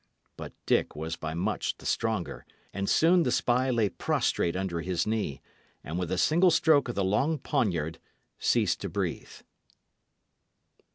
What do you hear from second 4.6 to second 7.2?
his knee, and, with a single stroke of the